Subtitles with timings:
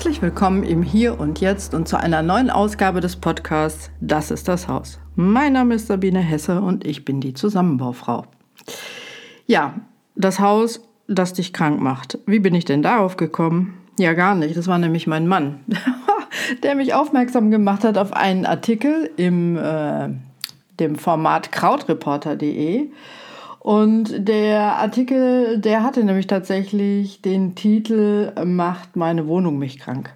[0.00, 4.48] Herzlich willkommen im Hier und Jetzt und zu einer neuen Ausgabe des Podcasts Das ist
[4.48, 4.98] das Haus.
[5.14, 8.24] Mein Name ist Sabine Hesse und ich bin die Zusammenbaufrau.
[9.46, 9.74] Ja,
[10.14, 12.18] das Haus, das dich krank macht.
[12.24, 13.74] Wie bin ich denn darauf gekommen?
[13.98, 14.56] Ja, gar nicht.
[14.56, 15.60] Das war nämlich mein Mann,
[16.62, 20.08] der mich aufmerksam gemacht hat auf einen Artikel im äh,
[20.78, 22.88] dem Format krautreporter.de
[23.60, 30.14] und der Artikel, der hatte nämlich tatsächlich den Titel Macht meine Wohnung mich krank.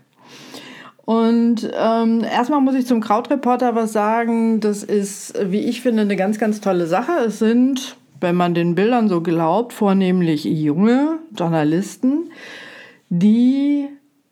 [1.04, 4.60] Und ähm, erstmal muss ich zum Krautreporter was sagen.
[4.60, 7.12] Das ist, wie ich finde, eine ganz, ganz tolle Sache.
[7.26, 12.30] Es sind, wenn man den Bildern so glaubt, vornehmlich junge Journalisten,
[13.10, 13.88] die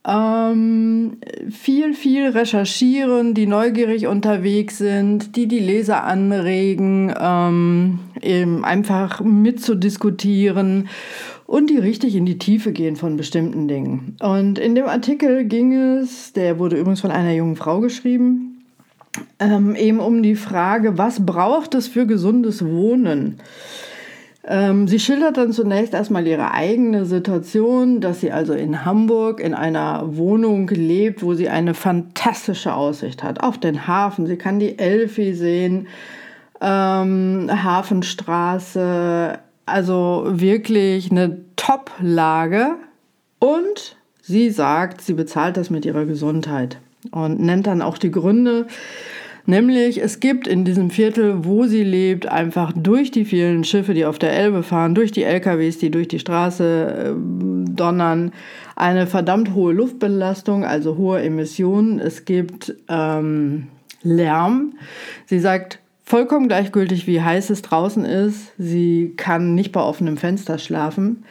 [0.06, 1.18] ähm,
[1.50, 10.88] viel, viel recherchieren, die neugierig unterwegs sind, die die Leser anregen, ähm, eben einfach mitzudiskutieren
[11.46, 14.16] und die richtig in die Tiefe gehen von bestimmten Dingen.
[14.20, 18.64] Und in dem Artikel ging es, der wurde übrigens von einer jungen Frau geschrieben,
[19.38, 23.38] ähm, eben um die Frage, was braucht es für gesundes Wohnen?
[24.44, 29.54] Ähm, sie schildert dann zunächst erstmal ihre eigene Situation, dass sie also in Hamburg in
[29.54, 34.26] einer Wohnung lebt, wo sie eine fantastische Aussicht hat auf den Hafen.
[34.26, 35.86] Sie kann die Elfi sehen,
[36.60, 42.74] ähm, Hafenstraße, also wirklich eine Top-Lage.
[43.38, 46.78] Und sie sagt, sie bezahlt das mit ihrer Gesundheit
[47.12, 48.66] und nennt dann auch die Gründe,
[49.44, 54.04] Nämlich, es gibt in diesem Viertel, wo sie lebt, einfach durch die vielen Schiffe, die
[54.04, 58.32] auf der Elbe fahren, durch die LKWs, die durch die Straße äh, donnern,
[58.76, 61.98] eine verdammt hohe Luftbelastung, also hohe Emissionen.
[61.98, 63.68] Es gibt ähm,
[64.02, 64.74] Lärm.
[65.26, 68.52] Sie sagt, vollkommen gleichgültig, wie heiß es draußen ist.
[68.58, 71.24] Sie kann nicht bei offenem Fenster schlafen.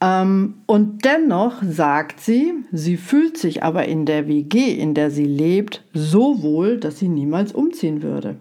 [0.00, 5.24] Ähm, und dennoch sagt sie, sie fühlt sich aber in der WG, in der sie
[5.24, 8.36] lebt, so wohl, dass sie niemals umziehen würde.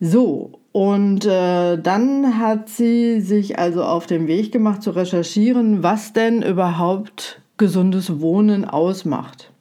[0.00, 6.14] So, und äh, dann hat sie sich also auf den Weg gemacht zu recherchieren, was
[6.14, 9.51] denn überhaupt gesundes Wohnen ausmacht.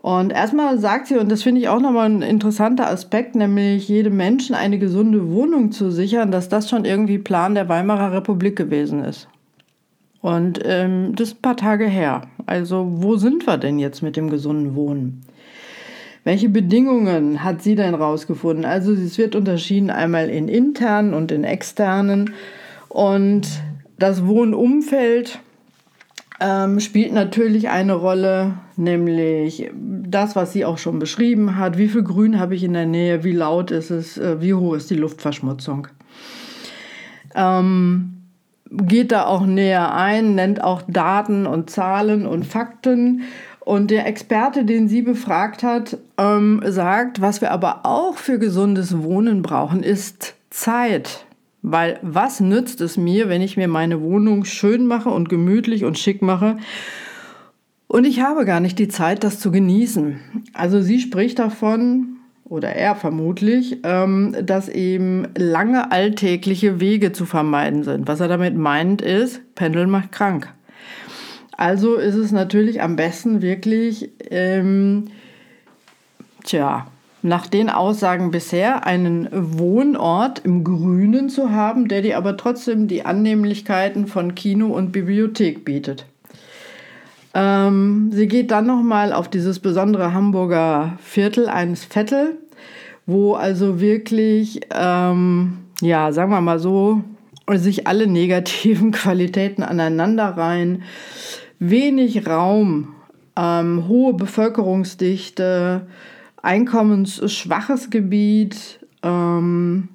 [0.00, 4.16] Und erstmal sagt sie, und das finde ich auch nochmal ein interessanter Aspekt, nämlich jedem
[4.16, 9.04] Menschen eine gesunde Wohnung zu sichern, dass das schon irgendwie Plan der Weimarer Republik gewesen
[9.04, 9.28] ist.
[10.20, 12.22] Und ähm, das ist ein paar Tage her.
[12.46, 15.22] Also wo sind wir denn jetzt mit dem gesunden Wohnen?
[16.22, 18.64] Welche Bedingungen hat sie denn rausgefunden?
[18.64, 22.34] Also es wird unterschieden einmal in internen und in externen.
[22.88, 23.48] Und
[23.98, 25.40] das Wohnumfeld
[26.40, 31.78] ähm, spielt natürlich eine Rolle, nämlich das, was sie auch schon beschrieben hat.
[31.78, 33.24] Wie viel Grün habe ich in der Nähe?
[33.24, 34.18] Wie laut ist es?
[34.18, 35.88] Äh, wie hoch ist die Luftverschmutzung?
[37.34, 38.22] Ähm,
[38.70, 43.22] geht da auch näher ein, nennt auch Daten und Zahlen und Fakten.
[43.60, 49.02] Und der Experte, den sie befragt hat, ähm, sagt, was wir aber auch für gesundes
[49.02, 51.26] Wohnen brauchen, ist Zeit.
[51.62, 55.98] Weil was nützt es mir, wenn ich mir meine Wohnung schön mache und gemütlich und
[55.98, 56.56] schick mache
[57.88, 60.20] und ich habe gar nicht die Zeit, das zu genießen?
[60.52, 67.82] Also sie spricht davon, oder er vermutlich, ähm, dass eben lange alltägliche Wege zu vermeiden
[67.82, 68.08] sind.
[68.08, 70.52] Was er damit meint ist, Pendeln macht krank.
[71.56, 75.08] Also ist es natürlich am besten wirklich, ähm,
[76.44, 76.86] tja,
[77.22, 83.04] nach den Aussagen bisher einen Wohnort im Grünen zu haben, der dir aber trotzdem die
[83.04, 86.06] Annehmlichkeiten von Kino und Bibliothek bietet.
[87.34, 92.38] Ähm, sie geht dann nochmal auf dieses besondere Hamburger Viertel eines Vettel,
[93.06, 97.02] wo also wirklich, ähm, ja, sagen wir mal so,
[97.54, 100.82] sich alle negativen Qualitäten aneinanderreihen.
[101.58, 102.94] Wenig Raum,
[103.36, 105.86] ähm, hohe Bevölkerungsdichte,
[106.42, 109.88] einkommensschwaches Gebiet ähm,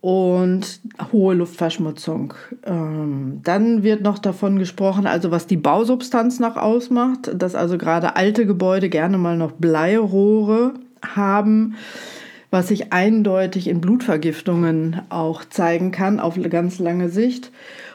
[0.00, 0.80] und
[1.12, 2.34] hohe Luftverschmutzung.
[2.64, 8.16] Ähm, dann wird noch davon gesprochen, also was die Bausubstanz noch ausmacht, dass also gerade
[8.16, 11.76] alte Gebäude gerne mal noch Bleirohre haben,
[12.50, 17.50] was sich eindeutig in Blutvergiftungen auch zeigen kann auf ganz lange Sicht.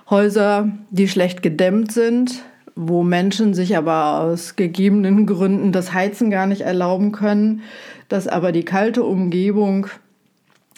[0.10, 2.44] Häuser, die schlecht gedämmt sind,
[2.82, 7.62] wo Menschen sich aber aus gegebenen Gründen das Heizen gar nicht erlauben können,
[8.08, 9.88] dass aber die kalte Umgebung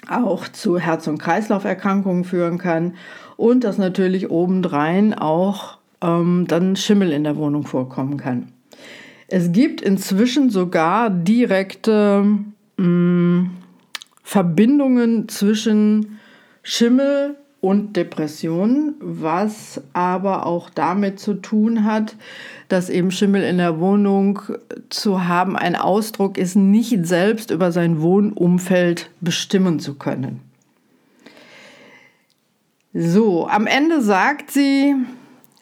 [0.10, 2.96] auch zu Herz- und Kreislauferkrankungen führen kann
[3.38, 8.52] und dass natürlich obendrein auch ähm, dann Schimmel in der Wohnung vorkommen kann.
[9.28, 12.26] Es gibt inzwischen sogar direkte
[12.78, 13.52] mh, mm,
[14.24, 16.20] Verbindungen zwischen
[16.64, 22.16] Schimmel und Depressionen, was aber auch damit zu tun hat,
[22.68, 24.40] dass eben Schimmel in der Wohnung
[24.90, 30.42] zu haben ein Ausdruck ist, nicht selbst über sein Wohnumfeld bestimmen zu können.
[32.94, 34.96] So, am Ende sagt sie,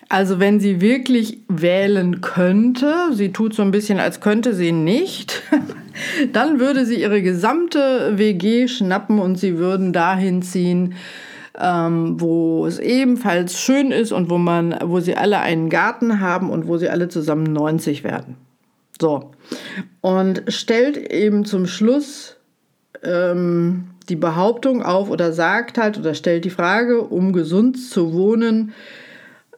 [0.07, 5.43] also wenn sie wirklich wählen könnte, sie tut so ein bisschen, als könnte sie nicht,
[6.33, 10.95] dann würde sie ihre gesamte WG schnappen und sie würden dahin ziehen,
[11.59, 16.49] ähm, wo es ebenfalls schön ist und wo man, wo sie alle einen Garten haben
[16.49, 18.35] und wo sie alle zusammen 90 werden.
[18.99, 19.31] So.
[20.01, 22.37] Und stellt eben zum Schluss
[23.03, 28.73] ähm, die Behauptung auf oder sagt halt oder stellt die Frage, um gesund zu wohnen,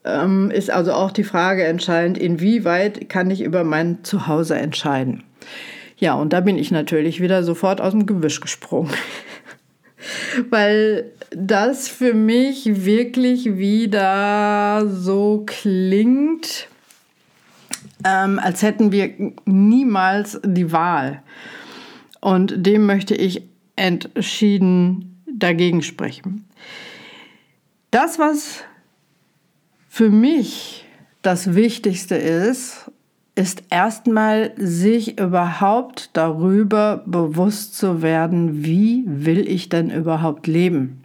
[0.03, 5.23] ähm, ist also auch die Frage entscheidend, inwieweit kann ich über mein Zuhause entscheiden.
[5.97, 8.91] Ja, und da bin ich natürlich wieder sofort aus dem Gewisch gesprungen.
[10.49, 16.67] Weil das für mich wirklich wieder so klingt,
[18.05, 19.13] ähm, als hätten wir
[19.45, 21.21] niemals die Wahl.
[22.19, 23.43] Und dem möchte ich
[23.75, 26.47] entschieden dagegen sprechen.
[27.89, 28.63] Das, was
[29.89, 30.85] für mich
[31.21, 32.91] das Wichtigste ist,
[33.41, 41.03] ist erstmal sich überhaupt darüber bewusst zu werden, wie will ich denn überhaupt leben.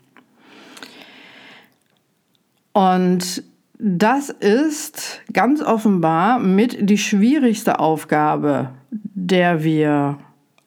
[2.75, 3.43] Und
[3.79, 10.19] das ist ganz offenbar mit die schwierigste Aufgabe, der wir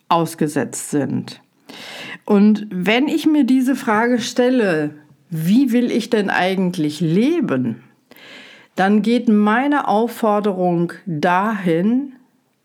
[0.07, 1.39] ausgesetzt sind.
[2.25, 4.95] Und wenn ich mir diese Frage stelle,
[5.29, 7.83] wie will ich denn eigentlich leben?
[8.79, 12.13] Dann geht meine Aufforderung dahin,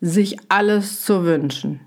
[0.01, 1.81] sich alles zu wünschen.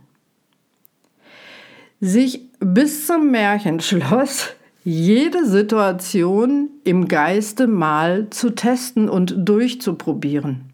[2.01, 4.49] Sich bis zum Märchenschloss
[4.83, 10.73] jede Situation im Geiste mal zu testen und durchzuprobieren.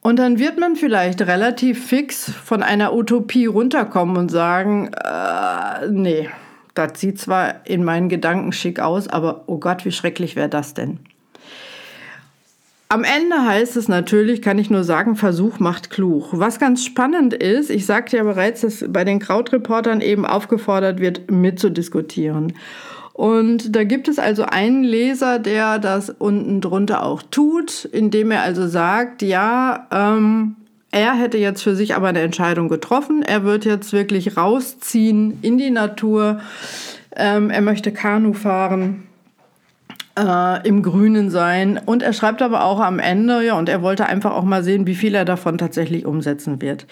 [0.00, 6.28] Und dann wird man vielleicht relativ fix von einer Utopie runterkommen und sagen, äh, nee,
[6.74, 10.74] das sieht zwar in meinen Gedanken schick aus, aber oh Gott, wie schrecklich wäre das
[10.74, 10.98] denn?
[12.92, 16.28] Am Ende heißt es natürlich, kann ich nur sagen, Versuch macht klug.
[16.32, 21.30] Was ganz spannend ist, ich sagte ja bereits, dass bei den Krautreportern eben aufgefordert wird,
[21.30, 22.52] mitzudiskutieren.
[23.14, 28.42] Und da gibt es also einen Leser, der das unten drunter auch tut, indem er
[28.42, 30.56] also sagt, ja, ähm,
[30.90, 33.22] er hätte jetzt für sich aber eine Entscheidung getroffen.
[33.22, 36.42] Er wird jetzt wirklich rausziehen in die Natur.
[37.16, 39.04] Ähm, er möchte Kanu fahren
[40.18, 41.80] äh, im Grünen sein.
[41.84, 44.86] Und er schreibt aber auch am Ende, ja, und er wollte einfach auch mal sehen,
[44.86, 46.86] wie viel er davon tatsächlich umsetzen wird.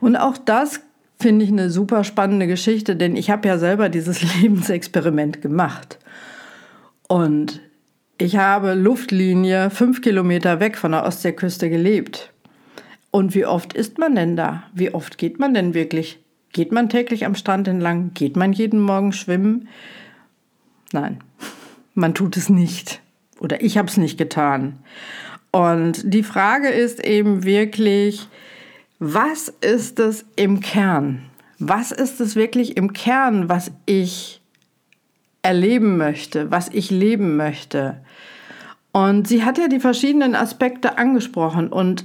[0.00, 0.80] Und auch das
[1.18, 5.98] finde ich eine super spannende Geschichte, denn ich habe ja selber dieses Lebensexperiment gemacht.
[7.08, 7.60] Und
[8.18, 12.32] ich habe Luftlinie fünf Kilometer weg von der Ostseeküste gelebt.
[13.10, 14.64] Und wie oft ist man denn da?
[14.74, 16.20] Wie oft geht man denn wirklich?
[16.52, 18.12] Geht man täglich am Strand entlang?
[18.14, 19.68] Geht man jeden Morgen schwimmen?
[20.92, 21.18] Nein
[21.98, 23.02] man tut es nicht.
[23.40, 24.78] Oder ich habe es nicht getan.
[25.50, 28.28] Und die Frage ist eben wirklich,
[28.98, 31.22] was ist es im Kern?
[31.58, 34.40] Was ist es wirklich im Kern, was ich
[35.42, 38.00] erleben möchte, was ich leben möchte?
[38.92, 42.04] Und sie hat ja die verschiedenen Aspekte angesprochen und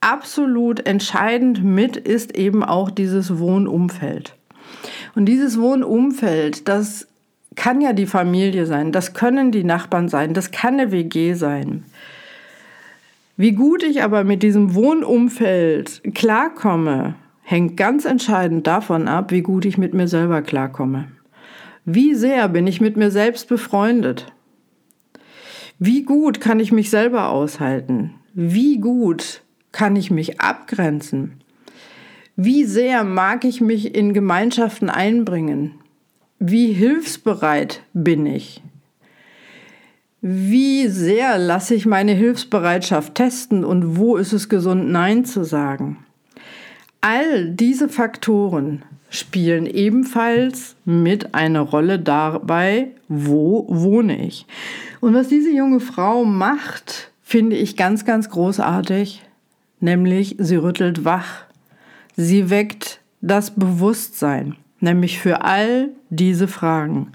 [0.00, 4.34] absolut entscheidend mit ist eben auch dieses Wohnumfeld.
[5.14, 7.06] Und dieses Wohnumfeld, das
[7.56, 11.84] kann ja die Familie sein, das können die Nachbarn sein, das kann eine WG sein.
[13.36, 19.64] Wie gut ich aber mit diesem Wohnumfeld klarkomme, hängt ganz entscheidend davon ab, wie gut
[19.64, 21.08] ich mit mir selber klarkomme.
[21.84, 24.26] Wie sehr bin ich mit mir selbst befreundet?
[25.78, 28.14] Wie gut kann ich mich selber aushalten?
[28.34, 29.42] Wie gut
[29.72, 31.40] kann ich mich abgrenzen?
[32.36, 35.80] Wie sehr mag ich mich in Gemeinschaften einbringen?
[36.42, 38.62] Wie hilfsbereit bin ich?
[40.22, 45.98] Wie sehr lasse ich meine Hilfsbereitschaft testen und wo ist es gesund, Nein zu sagen?
[47.02, 54.46] All diese Faktoren spielen ebenfalls mit eine Rolle dabei, wo wohne ich.
[55.00, 59.20] Und was diese junge Frau macht, finde ich ganz, ganz großartig,
[59.80, 61.44] nämlich sie rüttelt wach.
[62.16, 67.12] Sie weckt das Bewusstsein nämlich für all diese Fragen.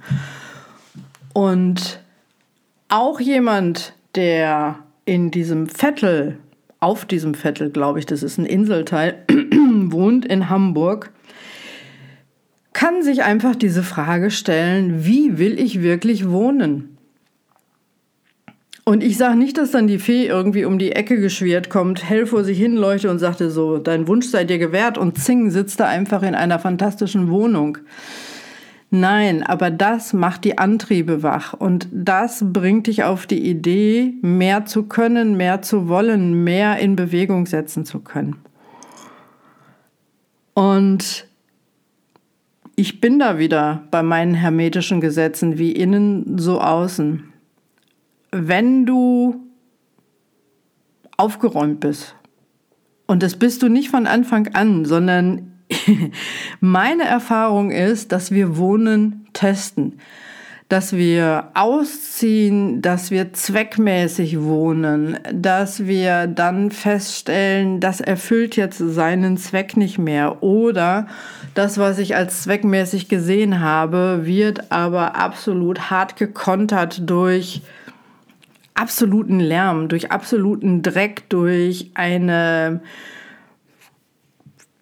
[1.34, 2.00] Und
[2.90, 6.38] auch jemand, der in diesem Vettel,
[6.80, 9.24] auf diesem Vettel, glaube ich, das ist ein Inselteil,
[9.92, 11.12] wohnt in Hamburg,
[12.74, 16.95] kann sich einfach diese Frage stellen, wie will ich wirklich wohnen?
[18.88, 22.28] Und ich sage nicht, dass dann die Fee irgendwie um die Ecke geschwirrt kommt, hell
[22.28, 25.88] vor sich hinleuchtet und sagte so, dein Wunsch sei dir gewährt und zing, sitzt da
[25.88, 27.80] einfach in einer fantastischen Wohnung.
[28.92, 34.68] Nein, aber das macht die Antriebe wach und das bringt dich auf die Idee, mehr
[34.68, 38.36] zu können, mehr zu wollen, mehr in Bewegung setzen zu können.
[40.54, 41.28] Und
[42.76, 47.32] ich bin da wieder bei meinen hermetischen Gesetzen, wie innen so außen.
[48.32, 49.46] Wenn du
[51.18, 52.16] aufgeräumt bist,
[53.08, 55.54] und das bist du nicht von Anfang an, sondern
[56.60, 60.00] meine Erfahrung ist, dass wir Wohnen testen
[60.68, 69.38] dass wir ausziehen, dass wir zweckmäßig wohnen, dass wir dann feststellen, das erfüllt jetzt seinen
[69.38, 70.42] Zweck nicht mehr.
[70.42, 71.06] Oder
[71.54, 77.62] das, was ich als zweckmäßig gesehen habe, wird aber absolut hart gekontert durch
[78.76, 82.82] absoluten Lärm, durch absoluten Dreck, durch eine,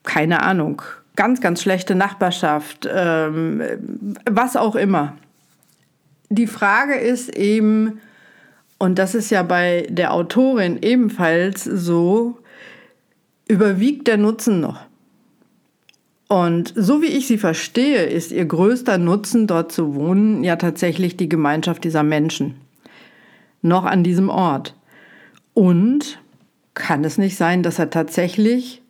[0.03, 0.81] keine Ahnung,
[1.15, 3.61] ganz, ganz schlechte Nachbarschaft, ähm,
[4.29, 5.15] was auch immer
[6.33, 8.01] die Frage ist eben,
[8.77, 12.37] und das ist ja bei der Autorin ebenfalls so,
[13.47, 14.81] überwiegt der Nutzen noch?
[16.27, 21.15] Und so wie ich sie verstehe, ist ihr größter Nutzen, dort zu wohnen, ja tatsächlich
[21.15, 22.55] die Gemeinschaft dieser Menschen.
[23.63, 24.75] Noch an diesem Ort.
[25.55, 26.19] Und
[26.75, 28.83] kann es nicht sein, dass er tatsächlich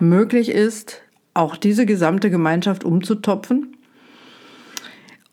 [0.00, 1.02] möglich ist,
[1.34, 3.76] auch diese gesamte Gemeinschaft umzutopfen?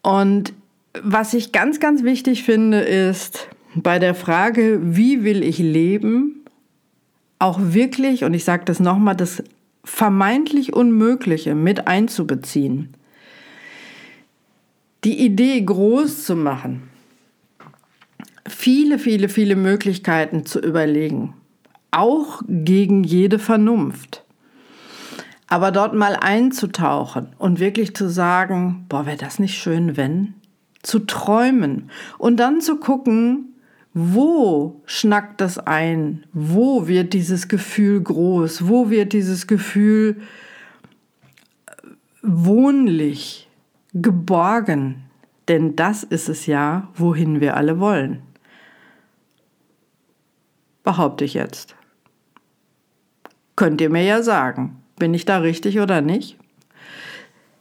[0.04, 0.54] Und
[1.02, 6.44] was ich ganz, ganz wichtig finde, ist bei der Frage, wie will ich leben,
[7.40, 9.44] auch wirklich, und ich sage das nochmal, das
[9.84, 12.90] vermeintlich Unmögliche mit einzubeziehen.
[15.04, 16.91] Die Idee groß zu machen,
[18.48, 21.34] viele, viele, viele Möglichkeiten zu überlegen,
[21.92, 24.24] auch gegen jede Vernunft.
[25.48, 30.36] Aber dort mal einzutauchen und wirklich zu sagen, boah, wäre das nicht schön, wenn?
[30.84, 33.56] zu träumen und dann zu gucken,
[33.94, 36.26] wo schnackt das ein?
[36.32, 38.68] Wo wird dieses Gefühl groß?
[38.68, 40.22] Wo wird dieses Gefühl
[41.66, 41.72] äh,
[42.22, 43.50] wohnlich,
[43.94, 45.04] geborgen?
[45.50, 48.22] Denn das ist es ja, wohin wir alle wollen.
[50.84, 51.76] Behaupte ich jetzt.
[53.56, 56.38] Könnt ihr mir ja sagen, bin ich da richtig oder nicht?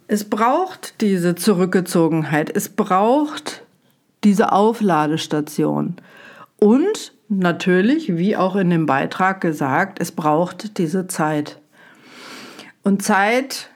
[0.07, 3.65] Es braucht diese Zurückgezogenheit, es braucht
[4.25, 5.97] diese Aufladestation.
[6.59, 11.61] Und natürlich, wie auch in dem Beitrag gesagt, es braucht diese Zeit.
[12.83, 13.71] Und Zeit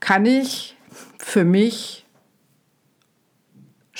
[0.00, 0.76] kann ich
[1.18, 2.06] für mich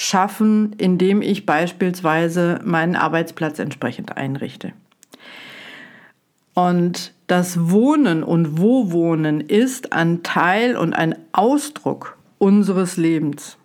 [0.00, 4.72] schaffen, indem ich beispielsweise meinen Arbeitsplatz entsprechend einrichte.
[6.54, 13.58] Und das Wohnen und Wo-Wohnen ist ein Teil und ein Ausdruck unseres Lebens.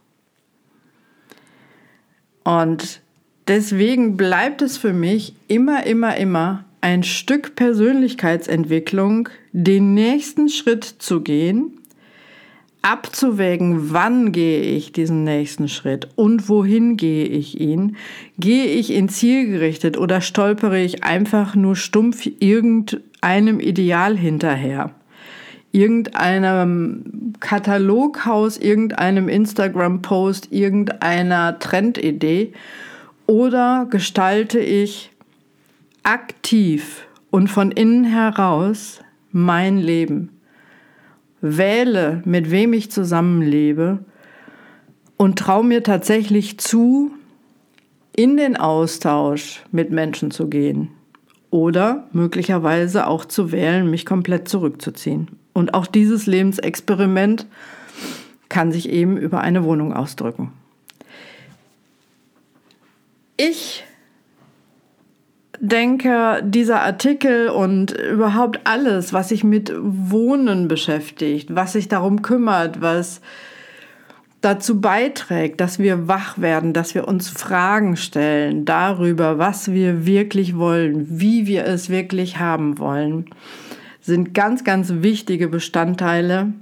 [2.44, 3.00] Und
[3.48, 11.22] deswegen bleibt es für mich immer, immer, immer ein Stück Persönlichkeitsentwicklung, den nächsten Schritt zu
[11.22, 11.75] gehen,
[12.86, 17.98] abzuwägen, wann gehe ich diesen nächsten Schritt und wohin gehe ich ihn.
[18.38, 24.92] Gehe ich in zielgerichtet oder stolpere ich einfach nur stumpf irgendeinem Ideal hinterher?
[25.72, 32.54] Irgendeinem Kataloghaus, irgendeinem Instagram-Post, irgendeiner Trendidee?
[33.25, 35.10] Oder gestalte ich
[36.04, 39.01] aktiv und von innen heraus
[39.32, 40.35] mein Leben?
[41.42, 44.00] Wähle, mit wem ich zusammenlebe
[45.18, 47.12] und traue mir tatsächlich zu,
[48.15, 50.89] in den Austausch mit Menschen zu gehen
[51.51, 55.27] oder möglicherweise auch zu wählen, mich komplett zurückzuziehen.
[55.54, 57.46] Und auch dieses Lebensexperiment
[58.50, 60.51] kann sich eben über eine Wohnung ausdrücken.
[63.38, 63.84] Ich
[65.59, 72.81] denke, dieser Artikel und überhaupt alles, was sich mit Wohnen beschäftigt, was sich darum kümmert,
[72.81, 73.21] was
[74.41, 80.55] dazu beiträgt, dass wir wach werden, dass wir uns Fragen stellen darüber, was wir wirklich
[80.55, 83.25] wollen, wie wir es wirklich haben wollen,
[84.01, 86.53] sind ganz, ganz wichtige Bestandteile,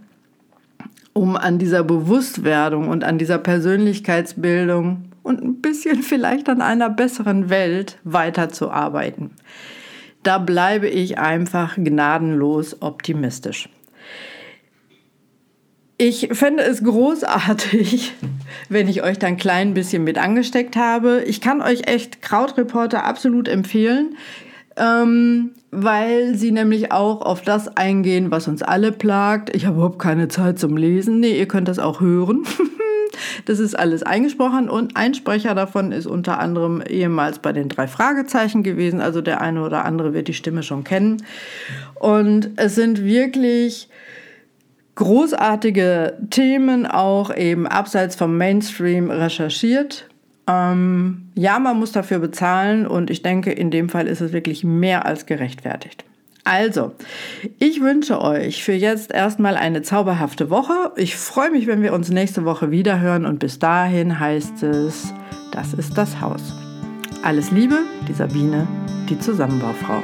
[1.11, 7.49] um an dieser Bewusstwerdung und an dieser Persönlichkeitsbildung und ein bisschen vielleicht an einer besseren
[7.49, 9.31] Welt weiterzuarbeiten.
[10.21, 13.67] Da bleibe ich einfach gnadenlos optimistisch.
[15.97, 18.13] Ich fände es großartig,
[18.69, 21.23] wenn ich euch dann ein klein bisschen mit angesteckt habe.
[21.25, 24.15] Ich kann euch echt Krautreporter absolut empfehlen,
[24.75, 29.55] ähm, weil sie nämlich auch auf das eingehen, was uns alle plagt.
[29.55, 31.19] Ich habe überhaupt keine Zeit zum Lesen.
[31.19, 32.43] Nee, ihr könnt das auch hören.
[33.45, 37.87] Das ist alles eingesprochen und ein Sprecher davon ist unter anderem ehemals bei den drei
[37.87, 39.01] Fragezeichen gewesen.
[39.01, 41.23] Also der eine oder andere wird die Stimme schon kennen.
[41.95, 43.89] Und es sind wirklich
[44.95, 50.07] großartige Themen auch eben abseits vom Mainstream recherchiert.
[50.47, 54.63] Ähm, ja, man muss dafür bezahlen und ich denke, in dem Fall ist es wirklich
[54.63, 56.03] mehr als gerechtfertigt.
[56.45, 56.91] Also,
[57.57, 60.91] ich wünsche euch für jetzt erstmal eine zauberhafte Woche.
[60.97, 65.13] Ich freue mich, wenn wir uns nächste Woche wieder hören und bis dahin heißt es,
[65.53, 66.53] das ist das Haus.
[67.23, 68.67] Alles Liebe, die Sabine,
[69.09, 70.01] die Zusammenbaufrau.